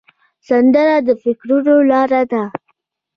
سندره 0.47 0.95
د 1.07 1.09
فکرونو 1.23 1.75
لاره 1.91 2.21
ده 2.31 2.43